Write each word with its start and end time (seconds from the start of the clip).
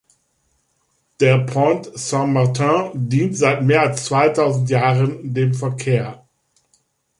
Die 1.21 1.37
Pont 1.45 1.91
Saint-Martin 1.93 2.89
dient 2.95 3.37
seit 3.37 3.61
mehr 3.61 3.81
als 3.81 4.05
zweitausend 4.05 4.67
Jahren 4.71 5.31
dem 5.31 5.53
Verkehr. 5.53 6.25